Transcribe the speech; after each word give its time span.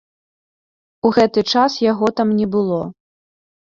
У 1.11 1.13
гэты 1.19 1.39
час 1.53 1.79
яго 1.91 2.13
там 2.19 2.29
не 2.43 2.53
было. 2.59 2.85